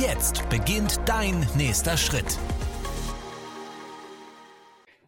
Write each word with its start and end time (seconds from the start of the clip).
Jetzt 0.00 0.48
beginnt 0.48 1.00
dein 1.06 1.46
nächster 1.56 1.96
Schritt. 1.96 2.38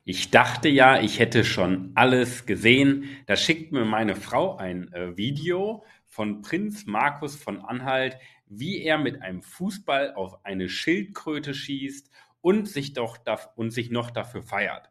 Ich 0.05 0.30
dachte 0.30 0.69
ja, 0.69 1.01
ich 1.01 1.20
hätte 1.20 1.45
schon 1.45 1.93
alles 1.95 2.45
gesehen. 2.45 3.05
Da 3.27 3.37
schickt 3.37 3.73
mir 3.73 3.84
meine 3.84 4.16
Frau 4.16 4.57
ein 4.57 4.93
äh, 4.93 5.16
Video 5.16 5.84
von 6.07 6.43
Prinz 6.43 6.87
Markus 6.87 7.37
von 7.37 7.65
Anhalt, 7.65 8.19
wie 8.47 8.83
er 8.83 8.98
mit 8.98 9.23
einem 9.23 9.43
Fußball 9.43 10.15
auf 10.15 10.45
eine 10.45 10.69
Schildkröte 10.69 11.55
schießt 11.55 12.10
und 12.41 12.69
sich 12.69 12.93
doch 12.93 13.19
und 13.55 13.71
sich 13.71 13.91
noch 13.91 14.10
dafür 14.10 14.43
feiert. 14.43 14.91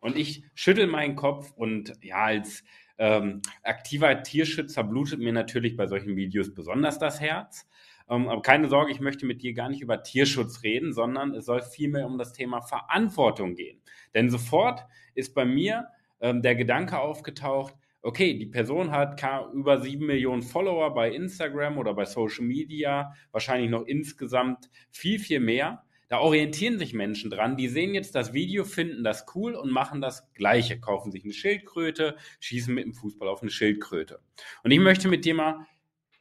Und 0.00 0.16
ich 0.16 0.44
schüttel 0.54 0.86
meinen 0.86 1.16
Kopf 1.16 1.52
und 1.52 1.92
ja, 2.02 2.24
als 2.24 2.64
ähm, 2.98 3.42
aktiver 3.62 4.22
Tierschützer 4.22 4.84
blutet 4.84 5.18
mir 5.18 5.32
natürlich 5.32 5.76
bei 5.76 5.86
solchen 5.86 6.16
Videos 6.16 6.54
besonders 6.54 6.98
das 6.98 7.20
Herz. 7.20 7.66
Ähm, 8.08 8.28
aber 8.28 8.42
keine 8.42 8.68
Sorge, 8.68 8.92
ich 8.92 9.00
möchte 9.00 9.26
mit 9.26 9.42
dir 9.42 9.54
gar 9.54 9.68
nicht 9.68 9.80
über 9.80 10.02
Tierschutz 10.02 10.62
reden, 10.62 10.92
sondern 10.92 11.34
es 11.34 11.46
soll 11.46 11.62
vielmehr 11.62 12.06
um 12.06 12.18
das 12.18 12.32
Thema 12.32 12.60
Verantwortung 12.60 13.54
gehen. 13.54 13.80
Denn 14.14 14.30
sofort 14.30 14.84
ist 15.14 15.34
bei 15.34 15.44
mir 15.44 15.88
ähm, 16.20 16.42
der 16.42 16.54
Gedanke 16.54 16.98
aufgetaucht, 16.98 17.74
okay, 18.04 18.34
die 18.38 18.46
Person 18.46 18.90
hat 18.90 19.20
über 19.54 19.80
sieben 19.80 20.06
Millionen 20.06 20.42
Follower 20.42 20.92
bei 20.92 21.10
Instagram 21.10 21.78
oder 21.78 21.94
bei 21.94 22.04
Social 22.04 22.44
Media, 22.44 23.14
wahrscheinlich 23.32 23.70
noch 23.70 23.86
insgesamt 23.86 24.70
viel, 24.90 25.18
viel 25.18 25.40
mehr. 25.40 25.82
Da 26.08 26.20
orientieren 26.20 26.78
sich 26.78 26.92
Menschen 26.92 27.30
dran, 27.30 27.56
die 27.56 27.68
sehen 27.68 27.94
jetzt 27.94 28.14
das 28.14 28.34
Video, 28.34 28.64
finden 28.64 29.04
das 29.04 29.24
cool 29.34 29.54
und 29.54 29.70
machen 29.70 30.02
das 30.02 30.30
Gleiche, 30.34 30.78
kaufen 30.78 31.10
sich 31.10 31.24
eine 31.24 31.32
Schildkröte, 31.32 32.16
schießen 32.40 32.74
mit 32.74 32.84
dem 32.84 32.92
Fußball 32.92 33.26
auf 33.26 33.40
eine 33.40 33.50
Schildkröte. 33.50 34.20
Und 34.62 34.70
ich 34.70 34.80
möchte 34.80 35.08
mit 35.08 35.24
dir 35.24 35.34
mal 35.34 35.66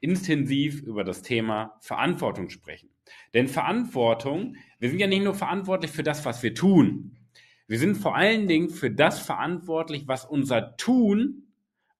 intensiv 0.03 0.81
über 0.81 1.03
das 1.03 1.21
Thema 1.21 1.77
Verantwortung 1.79 2.49
sprechen. 2.49 2.89
Denn 3.33 3.47
Verantwortung, 3.47 4.57
wir 4.79 4.89
sind 4.89 4.99
ja 4.99 5.07
nicht 5.07 5.23
nur 5.23 5.33
verantwortlich 5.33 5.91
für 5.91 6.03
das, 6.03 6.25
was 6.25 6.43
wir 6.43 6.53
tun. 6.53 7.17
Wir 7.67 7.79
sind 7.79 7.95
vor 7.95 8.15
allen 8.15 8.47
Dingen 8.47 8.69
für 8.69 8.91
das 8.91 9.19
verantwortlich, 9.19 10.07
was 10.07 10.25
unser 10.25 10.75
Tun 10.75 11.47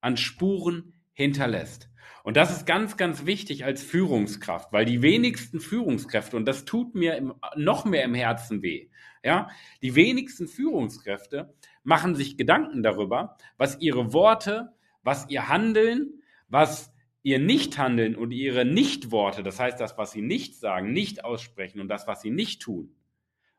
an 0.01 0.17
Spuren 0.17 0.93
hinterlässt. 1.13 1.89
Und 2.23 2.37
das 2.37 2.51
ist 2.51 2.65
ganz, 2.65 2.97
ganz 2.97 3.25
wichtig 3.25 3.65
als 3.65 3.83
Führungskraft, 3.83 4.71
weil 4.73 4.85
die 4.85 5.01
wenigsten 5.01 5.59
Führungskräfte, 5.59 6.37
und 6.37 6.45
das 6.45 6.65
tut 6.65 6.95
mir 6.95 7.15
im, 7.15 7.33
noch 7.55 7.85
mehr 7.85 8.03
im 8.03 8.13
Herzen 8.13 8.61
weh, 8.61 8.89
ja, 9.23 9.49
die 9.81 9.95
wenigsten 9.95 10.47
Führungskräfte 10.47 11.53
machen 11.83 12.15
sich 12.15 12.37
Gedanken 12.37 12.83
darüber, 12.83 13.37
was 13.57 13.79
ihre 13.79 14.11
Worte, 14.11 14.73
was 15.03 15.29
ihr 15.29 15.47
Handeln, 15.47 16.21
was 16.49 16.92
ihr 17.23 17.39
Nichthandeln 17.39 18.15
und 18.15 18.31
ihre 18.31 18.65
Nichtworte, 18.65 19.43
das 19.43 19.59
heißt 19.59 19.79
das, 19.79 19.97
was 19.97 20.11
sie 20.11 20.21
nicht 20.21 20.59
sagen, 20.59 20.91
nicht 20.91 21.25
aussprechen 21.25 21.79
und 21.79 21.87
das, 21.87 22.05
was 22.07 22.21
sie 22.21 22.31
nicht 22.31 22.61
tun, 22.61 22.93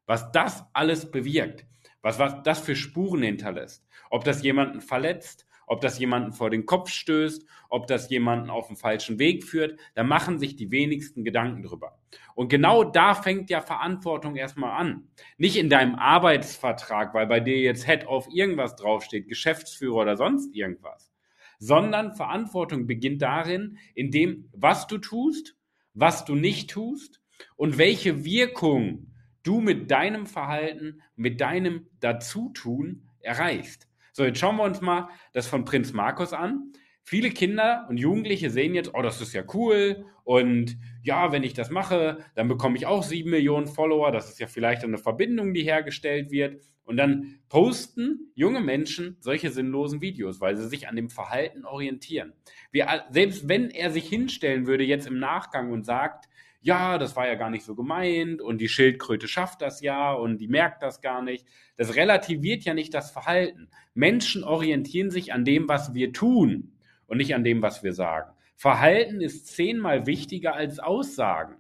was 0.07 0.31
das 0.33 0.65
alles 0.75 1.11
bewirkt, 1.11 1.67
was, 2.03 2.19
was 2.19 2.42
das 2.42 2.61
für 2.61 2.77
Spuren 2.77 3.23
hinterlässt, 3.23 3.85
ob 4.11 4.25
das 4.25 4.42
jemanden 4.42 4.83
verletzt, 4.83 5.47
ob 5.67 5.80
das 5.80 5.98
jemanden 5.98 6.33
vor 6.33 6.51
den 6.51 6.67
Kopf 6.67 6.91
stößt, 6.91 7.47
ob 7.70 7.86
das 7.86 8.11
jemanden 8.11 8.51
auf 8.51 8.67
den 8.67 8.77
falschen 8.77 9.19
Weg 9.19 9.45
führt, 9.45 9.79
da 9.95 10.05
machen 10.05 10.39
sich 10.39 10.57
die 10.57 10.70
wenigsten 10.70 11.25
Gedanken 11.25 11.63
drüber. 11.63 11.98
Und 12.35 12.48
genau 12.48 12.85
da 12.85 13.14
fängt 13.14 13.48
ja 13.48 13.63
Verantwortung 13.63 14.36
erstmal 14.36 14.79
an. 14.79 15.08
Nicht 15.39 15.57
in 15.57 15.70
deinem 15.70 15.95
Arbeitsvertrag, 15.95 17.14
weil 17.14 17.27
bei 17.27 17.41
dir 17.41 17.58
jetzt 17.58 17.86
Head 17.86 18.07
of 18.07 18.29
irgendwas 18.31 18.77
draufsteht, 18.77 19.29
Geschäftsführer 19.29 20.02
oder 20.02 20.17
sonst 20.19 20.55
irgendwas, 20.55 21.14
sondern 21.59 22.15
Verantwortung 22.15 22.87
beginnt 22.87 23.23
darin, 23.23 23.79
in 23.95 24.11
dem, 24.11 24.48
was 24.53 24.87
du 24.87 24.98
tust, 24.98 25.57
was 25.95 26.25
du 26.25 26.35
nicht 26.35 26.70
tust 26.70 27.20
und 27.57 27.79
welche 27.79 28.25
Wirkung 28.25 29.13
du 29.42 29.61
mit 29.61 29.91
deinem 29.91 30.27
Verhalten, 30.27 31.03
mit 31.17 31.41
deinem 31.41 31.87
Dazutun 32.01 33.09
erreichst. 33.20 33.89
So, 34.13 34.25
jetzt 34.25 34.39
schauen 34.39 34.57
wir 34.57 34.64
uns 34.64 34.81
mal 34.81 35.09
das 35.33 35.47
von 35.47 35.64
Prinz 35.64 35.93
Markus 35.93 36.33
an. 36.33 36.73
Viele 37.07 37.29
Kinder 37.29 37.87
und 37.91 37.98
Jugendliche 37.98 38.48
sehen 38.48 38.75
jetzt, 38.75 38.95
oh, 38.95 39.03
das 39.03 39.20
ist 39.20 39.35
ja 39.35 39.45
cool 39.53 40.07
und 40.25 40.79
ja, 41.03 41.33
wenn 41.33 41.42
ich 41.42 41.53
das 41.53 41.69
mache, 41.69 42.25
dann 42.35 42.48
bekomme 42.48 42.79
ich 42.79 42.87
auch 42.87 43.03
sieben 43.03 43.29
Millionen 43.29 43.67
Follower. 43.67 44.11
Das 44.11 44.31
ist 44.31 44.41
ja 44.41 44.47
vielleicht 44.47 44.83
eine 44.83 44.97
Verbindung, 44.97 45.53
die 45.53 45.63
hergestellt 45.63 46.31
wird. 46.31 46.63
Und 46.83 46.97
dann 46.97 47.41
posten 47.51 48.33
junge 48.35 48.61
Menschen 48.61 49.17
solche 49.20 49.51
sinnlosen 49.51 50.01
Videos, 50.01 50.41
weil 50.41 50.57
sie 50.57 50.69
sich 50.69 50.89
an 50.89 50.97
dem 50.97 51.11
Verhalten 51.11 51.67
orientieren. 51.67 52.33
Wir, 52.73 53.05
selbst 53.11 53.48
wenn 53.48 53.70
er 53.70 53.91
sich 53.91 54.09
hinstellen 54.09 54.67
würde 54.67 54.85
jetzt 54.85 55.07
im 55.07 55.19
Nachgang 55.19 55.73
und 55.73 55.85
sagt, 55.85 56.27
ja, 56.61 56.97
das 56.97 57.17
war 57.17 57.27
ja 57.27 57.35
gar 57.35 57.51
nicht 57.51 57.64
so 57.64 57.75
gemeint 57.75 58.41
und 58.41 58.59
die 58.63 58.69
Schildkröte 58.69 59.29
schafft 59.29 59.61
das 59.61 59.83
ja 59.83 60.14
und 60.14 60.39
die 60.39 60.48
merkt 60.48 60.83
das 60.83 61.03
gar 61.03 61.23
nicht. 61.23 61.47
Das 61.77 61.97
relativiert 61.97 62.64
ja 62.64 62.73
nicht 62.73 62.95
das 62.95 63.11
Verhalten. 63.11 63.69
Menschen 63.93 64.45
orientieren 64.45 65.11
sich 65.11 65.35
an 65.35 65.45
dem, 65.45 65.69
was 65.69 65.93
wir 65.93 66.14
tun 66.14 66.73
und 67.14 67.19
nicht 67.19 67.36
an 67.36 67.45
dem, 67.45 67.63
was 67.63 67.85
wir 67.85 67.92
sagen. 67.92 68.33
Verhalten 68.57 69.20
ist 69.20 69.47
zehnmal 69.47 70.05
wichtiger 70.05 70.55
als 70.55 70.80
Aussagen. 70.80 71.58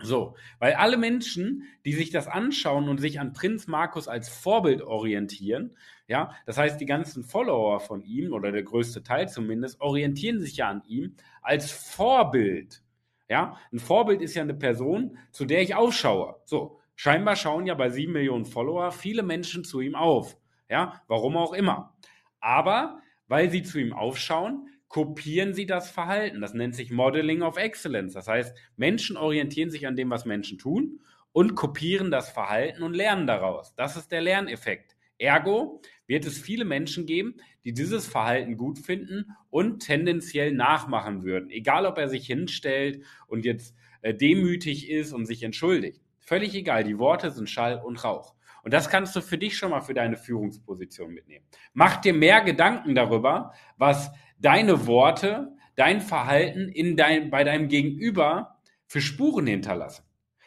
So, 0.00 0.36
weil 0.60 0.74
alle 0.74 0.96
Menschen, 0.96 1.64
die 1.84 1.94
sich 1.94 2.10
das 2.10 2.28
anschauen 2.28 2.88
und 2.88 2.98
sich 2.98 3.18
an 3.18 3.32
Prinz 3.32 3.66
Markus 3.66 4.06
als 4.06 4.28
Vorbild 4.28 4.82
orientieren, 4.82 5.76
ja, 6.06 6.32
das 6.46 6.58
heißt, 6.58 6.80
die 6.80 6.86
ganzen 6.86 7.24
Follower 7.24 7.80
von 7.80 8.04
ihm 8.04 8.32
oder 8.32 8.52
der 8.52 8.62
größte 8.62 9.02
Teil 9.02 9.28
zumindest 9.28 9.80
orientieren 9.80 10.38
sich 10.38 10.56
ja 10.58 10.68
an 10.68 10.84
ihm 10.86 11.16
als 11.42 11.72
Vorbild. 11.72 12.84
Ja, 13.28 13.56
ein 13.72 13.80
Vorbild 13.80 14.22
ist 14.22 14.36
ja 14.36 14.42
eine 14.42 14.54
Person, 14.54 15.18
zu 15.32 15.44
der 15.44 15.60
ich 15.60 15.74
aufschaue. 15.74 16.36
So, 16.44 16.78
scheinbar 16.94 17.34
schauen 17.34 17.66
ja 17.66 17.74
bei 17.74 17.90
sieben 17.90 18.12
Millionen 18.12 18.44
Follower 18.44 18.92
viele 18.92 19.24
Menschen 19.24 19.64
zu 19.64 19.80
ihm 19.80 19.96
auf. 19.96 20.36
Ja, 20.70 21.02
warum 21.08 21.36
auch 21.36 21.52
immer. 21.52 21.96
Aber 22.38 23.00
weil 23.28 23.50
sie 23.50 23.62
zu 23.62 23.78
ihm 23.78 23.92
aufschauen, 23.92 24.68
kopieren 24.88 25.54
sie 25.54 25.66
das 25.66 25.90
Verhalten. 25.90 26.40
Das 26.40 26.54
nennt 26.54 26.74
sich 26.74 26.90
Modeling 26.90 27.42
of 27.42 27.56
Excellence. 27.56 28.14
Das 28.14 28.26
heißt, 28.26 28.56
Menschen 28.76 29.16
orientieren 29.16 29.70
sich 29.70 29.86
an 29.86 29.96
dem, 29.96 30.10
was 30.10 30.24
Menschen 30.24 30.58
tun 30.58 31.00
und 31.32 31.54
kopieren 31.54 32.10
das 32.10 32.30
Verhalten 32.30 32.82
und 32.82 32.94
lernen 32.94 33.26
daraus. 33.26 33.74
Das 33.74 33.96
ist 33.96 34.10
der 34.10 34.22
Lerneffekt. 34.22 34.96
Ergo 35.18 35.82
wird 36.06 36.24
es 36.24 36.38
viele 36.38 36.64
Menschen 36.64 37.04
geben, 37.04 37.36
die 37.64 37.74
dieses 37.74 38.06
Verhalten 38.06 38.56
gut 38.56 38.78
finden 38.78 39.26
und 39.50 39.80
tendenziell 39.80 40.52
nachmachen 40.52 41.24
würden. 41.24 41.50
Egal, 41.50 41.86
ob 41.86 41.98
er 41.98 42.08
sich 42.08 42.26
hinstellt 42.26 43.04
und 43.26 43.44
jetzt 43.44 43.74
äh, 44.00 44.14
demütig 44.14 44.88
ist 44.88 45.12
und 45.12 45.26
sich 45.26 45.42
entschuldigt. 45.42 46.00
Völlig 46.20 46.54
egal. 46.54 46.84
Die 46.84 46.98
Worte 46.98 47.30
sind 47.30 47.50
Schall 47.50 47.82
und 47.84 48.02
Rauch. 48.04 48.34
Und 48.62 48.74
das 48.74 48.88
kannst 48.88 49.14
du 49.16 49.20
für 49.20 49.38
dich 49.38 49.56
schon 49.56 49.70
mal 49.70 49.80
für 49.80 49.94
deine 49.94 50.16
Führungsposition 50.16 51.12
mitnehmen. 51.12 51.44
Mach 51.72 51.96
dir 51.96 52.12
mehr 52.12 52.40
Gedanken 52.42 52.94
darüber, 52.94 53.52
was 53.76 54.10
deine 54.38 54.86
Worte, 54.86 55.56
dein 55.76 56.00
Verhalten 56.00 56.68
in 56.68 56.96
dein, 56.96 57.30
bei 57.30 57.44
deinem 57.44 57.68
Gegenüber 57.68 58.58
für 58.86 59.00
Spuren 59.00 59.46
hinterlassen. 59.46 60.04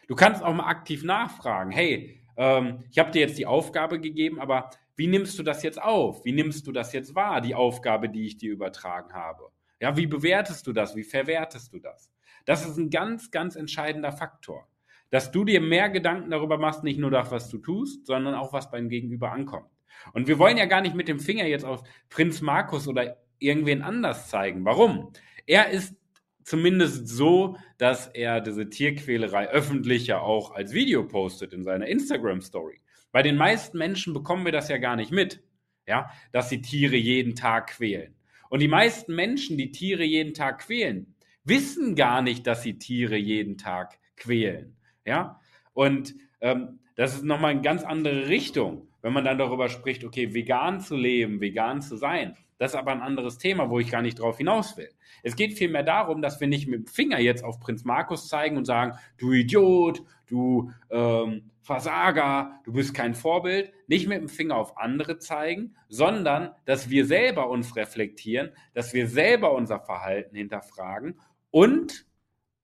Du 0.08 0.16
kannst 0.16 0.44
auch 0.44 0.54
mal 0.54 0.68
aktiv 0.68 1.04
nachfragen, 1.04 1.72
hey, 1.72 2.22
ähm, 2.38 2.84
ich 2.92 3.00
habe 3.00 3.12
dir 3.12 3.22
jetzt 3.22 3.38
die 3.38 3.46
Aufgabe 3.46 4.00
gegeben, 4.00 4.40
aber 4.40 4.70
wie 4.96 5.08
nimmst 5.08 5.40
du 5.40 5.44
das 5.44 5.64
jetzt 5.64 5.82
auf? 5.82 6.26
Wie 6.26 6.32
nimmst 6.32 6.68
du 6.68 6.72
das 6.72 6.94
jetzt 6.94 7.16
wahr, 7.16 7.42
die 7.42 7.56
Aufgabe, 7.56 8.10
die 8.10 8.26
ich 8.26 8.38
dir 8.38 8.52
übertragen 8.52 9.14
habe? 9.14 9.50
Ja, 9.80 9.98
wie 9.98 10.06
bewertest 10.06 10.68
du 10.68 10.74
das? 10.74 10.96
Wie 10.96 11.04
verwertest 11.04 11.74
du 11.74 11.80
das? 11.80 12.12
Das 12.46 12.68
ist 12.68 12.78
ein 12.78 12.90
ganz, 12.90 13.32
ganz 13.32 13.56
entscheidender 13.56 14.12
Faktor. 14.12 14.68
Dass 15.12 15.32
du 15.32 15.46
dir 15.46 15.62
mehr 15.62 15.90
Gedanken 15.90 16.32
darüber 16.32 16.58
machst, 16.58 16.84
nicht 16.84 17.00
nur 17.00 17.12
das, 17.12 17.32
was 17.32 17.50
du 17.50 17.60
tust, 17.60 18.08
sondern 18.08 18.34
auch, 18.34 18.54
was 18.54 18.72
beim 18.72 18.90
Gegenüber 18.90 19.32
ankommt. 19.32 19.70
Und 20.14 20.28
wir 20.28 20.40
wollen 20.40 20.58
ja 20.58 20.66
gar 20.66 20.82
nicht 20.82 20.96
mit 20.96 21.08
dem 21.08 21.20
Finger 21.20 21.46
jetzt 21.46 21.66
auf 21.66 21.84
Prinz 22.10 22.42
Markus 22.42 22.88
oder 22.88 23.18
irgendwen 23.38 23.82
anders 23.82 24.30
zeigen. 24.30 24.66
Warum? 24.66 25.12
Er 25.46 25.70
ist 25.70 25.96
zumindest 26.44 27.08
so, 27.08 27.58
dass 27.78 28.08
er 28.08 28.42
diese 28.42 28.70
Tierquälerei 28.70 29.50
öffentlich 29.50 30.08
ja 30.08 30.20
auch 30.20 30.52
als 30.52 30.74
Video 30.74 31.08
postet 31.08 31.54
in 31.54 31.64
seiner 31.64 31.88
Instagram-Story. 31.88 32.82
Bei 33.12 33.22
den 33.22 33.36
meisten 33.36 33.78
Menschen 33.78 34.14
bekommen 34.14 34.46
wir 34.46 34.52
das 34.52 34.70
ja 34.70 34.78
gar 34.78 34.96
nicht 34.96 35.12
mit, 35.12 35.44
ja, 35.88 36.10
dass 36.32 36.50
sie 36.50 36.62
Tiere 36.62 36.96
jeden 36.96 37.36
Tag 37.36 37.68
quälen. 37.72 38.16
Und 38.50 38.62
die 38.62 38.68
meisten 38.68 39.16
Menschen, 39.16 39.58
die 39.58 39.72
Tiere 39.72 40.04
jeden 40.04 40.34
Tag 40.34 40.60
quälen, 40.60 41.16
wissen 41.44 41.96
gar 41.96 42.22
nicht, 42.22 42.48
dass 42.48 42.64
sie 42.64 42.78
Tiere 42.78 43.18
jeden 43.18 43.58
Tag 43.58 44.00
quälen. 44.16 44.78
Ja, 45.06 45.40
und 45.74 46.16
ähm, 46.42 46.80
das 46.96 47.16
ist 47.16 47.24
nochmal 47.24 47.52
eine 47.52 47.62
ganz 47.62 47.84
andere 47.84 48.28
Richtung, 48.28 48.88
wenn 49.02 49.14
man 49.14 49.24
dann 49.24 49.38
darüber 49.38 49.70
spricht, 49.70 50.04
okay, 50.04 50.34
vegan 50.34 50.80
zu 50.80 50.96
leben, 50.96 51.42
vegan 51.42 51.82
zu 51.82 51.98
sein. 51.98 52.36
Das 52.58 52.74
ist 52.74 52.78
aber 52.78 52.92
ein 52.92 53.02
anderes 53.02 53.40
Thema, 53.40 53.72
wo 53.72 53.80
ich 53.80 53.90
gar 53.90 54.04
nicht 54.04 54.20
drauf 54.20 54.38
hinaus 54.38 54.78
will. 54.78 54.90
Es 55.24 55.36
geht 55.36 55.58
vielmehr 55.58 55.82
darum, 55.82 56.22
dass 56.22 56.40
wir 56.40 56.48
nicht 56.48 56.68
mit 56.68 56.80
dem 56.80 56.86
Finger 56.86 57.20
jetzt 57.20 57.44
auf 57.44 57.60
Prinz 57.60 57.86
Markus 57.86 58.28
zeigen 58.28 58.56
und 58.58 58.66
sagen, 58.66 58.98
du 59.18 59.32
Idiot, 59.32 60.04
du 60.28 60.72
ähm, 60.92 61.50
Versager, 61.62 62.60
du 62.64 62.74
bist 62.74 62.94
kein 62.94 63.16
Vorbild. 63.16 63.72
Nicht 63.88 64.08
mit 64.08 64.20
dem 64.20 64.30
Finger 64.30 64.58
auf 64.58 64.78
andere 64.78 65.18
zeigen, 65.18 65.76
sondern 65.90 66.52
dass 66.66 66.90
wir 66.90 67.06
selber 67.06 67.50
uns 67.50 67.76
reflektieren, 67.76 68.52
dass 68.74 68.94
wir 68.94 69.08
selber 69.08 69.54
unser 69.54 69.80
Verhalten 69.80 70.36
hinterfragen 70.36 71.20
und 71.50 72.06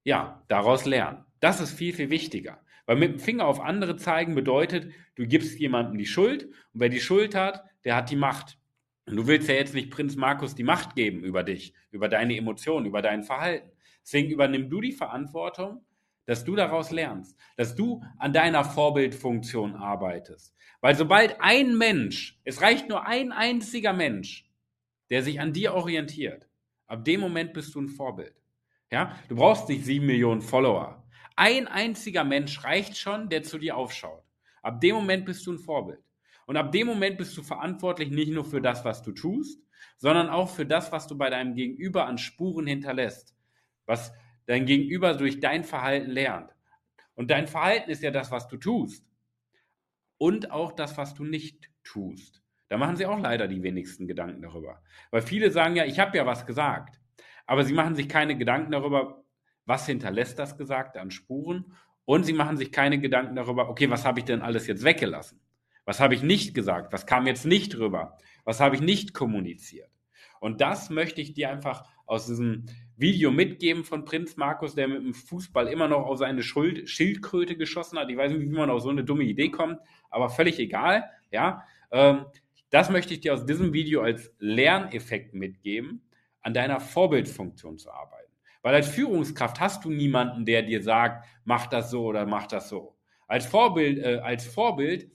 ja, 0.03 0.43
daraus 0.47 0.85
lernen. 0.85 1.26
Das 1.39 1.59
ist 1.59 1.73
viel, 1.73 1.93
viel 1.93 2.09
wichtiger. 2.09 2.59
Weil 2.85 2.95
mit 2.95 3.11
dem 3.11 3.19
Finger 3.19 3.45
auf 3.45 3.59
andere 3.59 3.97
zeigen 3.97 4.33
bedeutet, 4.33 4.91
du 5.15 5.27
gibst 5.27 5.59
jemandem 5.59 5.97
die 5.97 6.05
Schuld 6.05 6.45
und 6.45 6.79
wer 6.81 6.89
die 6.89 7.01
Schuld 7.01 7.35
hat, 7.35 7.65
der 7.83 7.95
hat 7.95 8.09
die 8.09 8.15
Macht. 8.15 8.57
Und 9.05 9.17
du 9.17 9.27
willst 9.27 9.47
ja 9.49 9.55
jetzt 9.55 9.73
nicht 9.73 9.91
Prinz 9.91 10.15
Markus 10.15 10.55
die 10.55 10.63
Macht 10.63 10.95
geben 10.95 11.21
über 11.23 11.43
dich, 11.43 11.73
über 11.91 12.09
deine 12.09 12.35
Emotionen, 12.35 12.85
über 12.85 13.01
dein 13.01 13.23
Verhalten. 13.23 13.71
Deswegen 14.01 14.29
übernimm 14.29 14.69
du 14.69 14.81
die 14.81 14.93
Verantwortung, 14.93 15.85
dass 16.25 16.43
du 16.43 16.55
daraus 16.55 16.91
lernst, 16.91 17.37
dass 17.55 17.75
du 17.75 18.03
an 18.17 18.33
deiner 18.33 18.63
Vorbildfunktion 18.63 19.75
arbeitest. 19.75 20.53
Weil 20.81 20.95
sobald 20.95 21.41
ein 21.41 21.77
Mensch, 21.77 22.39
es 22.43 22.61
reicht 22.61 22.89
nur 22.89 23.05
ein 23.05 23.31
einziger 23.31 23.93
Mensch, 23.93 24.45
der 25.09 25.23
sich 25.23 25.39
an 25.39 25.53
dir 25.53 25.73
orientiert, 25.73 26.47
ab 26.85 27.03
dem 27.05 27.21
Moment 27.21 27.53
bist 27.53 27.73
du 27.75 27.81
ein 27.81 27.87
Vorbild. 27.87 28.35
Ja, 28.91 29.17
du 29.27 29.35
brauchst 29.35 29.67
nicht 29.67 29.85
sieben 29.85 30.05
Millionen 30.05 30.41
Follower. 30.41 31.03
Ein 31.37 31.67
einziger 31.67 32.23
Mensch 32.23 32.63
reicht 32.63 32.97
schon, 32.97 33.29
der 33.29 33.43
zu 33.43 33.59
dir 33.59 33.77
aufschaut. 33.77 34.23
Ab 34.63 34.81
dem 34.81 34.95
Moment 34.95 35.23
bist 35.23 35.45
du 35.45 35.53
ein 35.53 35.59
Vorbild. 35.59 36.03
Und 36.47 36.57
ab 36.57 36.71
dem 36.71 36.87
Moment 36.87 37.19
bist 37.19 37.37
du 37.37 37.43
verantwortlich 37.43 38.09
nicht 38.09 38.31
nur 38.31 38.43
für 38.43 38.59
das, 38.59 38.83
was 38.83 39.03
du 39.03 39.11
tust, 39.11 39.61
sondern 39.97 40.29
auch 40.29 40.49
für 40.49 40.65
das, 40.65 40.91
was 40.91 41.05
du 41.05 41.15
bei 41.15 41.29
deinem 41.29 41.53
Gegenüber 41.53 42.07
an 42.07 42.17
Spuren 42.17 42.65
hinterlässt, 42.65 43.35
was 43.85 44.11
dein 44.47 44.65
Gegenüber 44.65 45.13
durch 45.13 45.39
dein 45.39 45.63
Verhalten 45.63 46.09
lernt. 46.09 46.55
Und 47.13 47.29
dein 47.29 47.47
Verhalten 47.47 47.91
ist 47.91 48.01
ja 48.01 48.09
das, 48.09 48.31
was 48.31 48.47
du 48.47 48.57
tust. 48.57 49.05
Und 50.17 50.49
auch 50.49 50.71
das, 50.71 50.97
was 50.97 51.13
du 51.13 51.23
nicht 51.23 51.69
tust. 51.83 52.41
Da 52.67 52.77
machen 52.77 52.97
sie 52.97 53.05
auch 53.05 53.19
leider 53.19 53.47
die 53.47 53.61
wenigsten 53.61 54.07
Gedanken 54.07 54.41
darüber. 54.41 54.81
Weil 55.11 55.21
viele 55.21 55.51
sagen 55.51 55.75
ja, 55.75 55.85
ich 55.85 55.99
habe 55.99 56.17
ja 56.17 56.25
was 56.25 56.47
gesagt. 56.47 56.99
Aber 57.45 57.63
sie 57.63 57.73
machen 57.73 57.93
sich 57.93 58.09
keine 58.09 58.35
Gedanken 58.35 58.71
darüber, 58.71 59.23
was 59.67 59.85
hinterlässt 59.85 60.39
das 60.39 60.57
Gesagte 60.57 60.99
an 60.99 61.11
Spuren. 61.11 61.73
Und 62.05 62.23
sie 62.23 62.33
machen 62.33 62.57
sich 62.57 62.71
keine 62.71 62.99
Gedanken 62.99 63.35
darüber, 63.35 63.69
okay, 63.69 63.89
was 63.89 64.05
habe 64.05 64.19
ich 64.19 64.25
denn 64.25 64.41
alles 64.41 64.65
jetzt 64.65 64.83
weggelassen? 64.83 65.39
Was 65.85 65.99
habe 65.99 66.15
ich 66.15 66.23
nicht 66.23 66.55
gesagt? 66.55 66.93
Was 66.93 67.05
kam 67.05 67.27
jetzt 67.27 67.45
nicht 67.45 67.77
rüber? 67.77 68.17
Was 68.45 68.59
habe 68.59 68.75
ich 68.75 68.81
nicht 68.81 69.13
kommuniziert? 69.13 69.91
Und 70.39 70.61
das 70.61 70.89
möchte 70.89 71.21
ich 71.21 71.33
dir 71.33 71.49
einfach 71.49 71.85
aus 72.05 72.27
diesem 72.27 72.65
Video 72.95 73.31
mitgeben 73.31 73.83
von 73.83 74.05
Prinz 74.05 74.37
Markus, 74.37 74.73
der 74.73 74.87
mit 74.87 75.03
dem 75.03 75.13
Fußball 75.13 75.67
immer 75.67 75.87
noch 75.87 76.05
auf 76.05 76.17
seine 76.17 76.43
Schuld 76.43 76.89
Schildkröte 76.89 77.57
geschossen 77.57 77.99
hat. 77.99 78.09
Ich 78.09 78.17
weiß 78.17 78.31
nicht, 78.31 78.41
wie 78.41 78.55
man 78.55 78.69
auf 78.69 78.81
so 78.81 78.89
eine 78.89 79.03
dumme 79.03 79.23
Idee 79.23 79.49
kommt, 79.49 79.79
aber 80.09 80.29
völlig 80.29 80.57
egal. 80.59 81.09
Ja, 81.31 81.63
ähm, 81.91 82.25
das 82.69 82.89
möchte 82.89 83.13
ich 83.13 83.19
dir 83.19 83.33
aus 83.33 83.45
diesem 83.45 83.73
Video 83.73 84.01
als 84.01 84.33
Lerneffekt 84.39 85.33
mitgeben, 85.33 86.01
an 86.41 86.53
deiner 86.53 86.79
Vorbildfunktion 86.79 87.77
zu 87.77 87.91
arbeiten. 87.91 88.16
Weil 88.67 88.75
als 88.75 88.89
Führungskraft 88.89 89.61
hast 89.61 89.85
du 89.85 89.89
niemanden, 89.89 90.43
der 90.43 90.61
dir 90.61 90.83
sagt, 90.83 91.25
mach 91.45 91.67
das 91.67 91.89
so 91.89 92.03
oder 92.03 92.25
mach 92.25 92.47
das 92.47 92.67
so. 92.67 92.97
Als 93.25 93.45
Vorbild, 93.45 93.97
äh, 93.99 94.19
als 94.21 94.45
Vorbild 94.45 95.09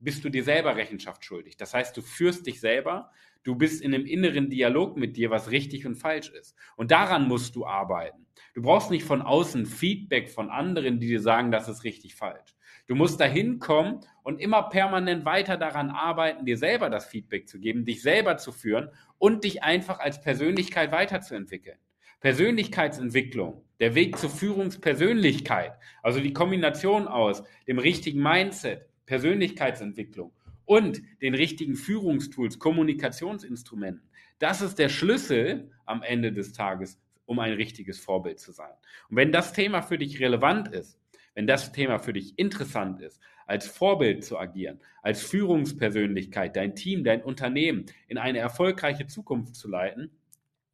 bist 0.00 0.24
du 0.24 0.28
dir 0.28 0.42
selber 0.42 0.74
Rechenschaft 0.74 1.24
schuldig. 1.24 1.56
Das 1.56 1.72
heißt, 1.72 1.96
du 1.96 2.02
führst 2.02 2.48
dich 2.48 2.58
selber, 2.58 3.12
du 3.44 3.54
bist 3.54 3.80
in 3.80 3.94
einem 3.94 4.06
inneren 4.06 4.50
Dialog 4.50 4.96
mit 4.96 5.16
dir, 5.16 5.30
was 5.30 5.52
richtig 5.52 5.86
und 5.86 5.94
falsch 5.94 6.30
ist. 6.30 6.56
Und 6.74 6.90
daran 6.90 7.28
musst 7.28 7.54
du 7.54 7.64
arbeiten. 7.64 8.26
Du 8.54 8.62
brauchst 8.62 8.90
nicht 8.90 9.04
von 9.04 9.22
außen 9.22 9.66
Feedback 9.66 10.28
von 10.28 10.50
anderen, 10.50 10.98
die 10.98 11.06
dir 11.06 11.20
sagen, 11.20 11.52
das 11.52 11.68
ist 11.68 11.84
richtig 11.84 12.16
falsch. 12.16 12.56
Du 12.88 12.96
musst 12.96 13.20
dahin 13.20 13.60
kommen 13.60 14.00
und 14.24 14.40
immer 14.40 14.64
permanent 14.64 15.24
weiter 15.24 15.56
daran 15.56 15.90
arbeiten, 15.90 16.44
dir 16.44 16.58
selber 16.58 16.90
das 16.90 17.06
Feedback 17.06 17.48
zu 17.48 17.60
geben, 17.60 17.84
dich 17.84 18.02
selber 18.02 18.36
zu 18.36 18.50
führen 18.50 18.90
und 19.18 19.44
dich 19.44 19.62
einfach 19.62 20.00
als 20.00 20.20
Persönlichkeit 20.20 20.90
weiterzuentwickeln. 20.90 21.78
Persönlichkeitsentwicklung, 22.20 23.62
der 23.78 23.94
Weg 23.94 24.18
zur 24.18 24.30
Führungspersönlichkeit, 24.30 25.72
also 26.02 26.20
die 26.20 26.32
Kombination 26.32 27.08
aus 27.08 27.42
dem 27.66 27.78
richtigen 27.78 28.22
Mindset, 28.22 28.86
Persönlichkeitsentwicklung 29.06 30.32
und 30.64 31.02
den 31.22 31.34
richtigen 31.34 31.76
Führungstools, 31.76 32.58
Kommunikationsinstrumenten. 32.58 34.08
Das 34.38 34.60
ist 34.60 34.78
der 34.78 34.88
Schlüssel 34.88 35.70
am 35.84 36.02
Ende 36.02 36.32
des 36.32 36.52
Tages, 36.52 37.00
um 37.26 37.38
ein 37.38 37.52
richtiges 37.52 37.98
Vorbild 37.98 38.40
zu 38.40 38.52
sein. 38.52 38.72
Und 39.08 39.16
wenn 39.16 39.32
das 39.32 39.52
Thema 39.52 39.82
für 39.82 39.98
dich 39.98 40.20
relevant 40.20 40.68
ist, 40.68 40.98
wenn 41.34 41.46
das 41.46 41.72
Thema 41.72 41.98
für 41.98 42.12
dich 42.12 42.38
interessant 42.38 43.00
ist, 43.02 43.20
als 43.46 43.66
Vorbild 43.66 44.24
zu 44.24 44.38
agieren, 44.38 44.80
als 45.02 45.22
Führungspersönlichkeit, 45.22 46.56
dein 46.56 46.74
Team, 46.74 47.04
dein 47.04 47.22
Unternehmen 47.22 47.86
in 48.08 48.18
eine 48.18 48.38
erfolgreiche 48.38 49.06
Zukunft 49.06 49.54
zu 49.54 49.68
leiten, 49.68 50.10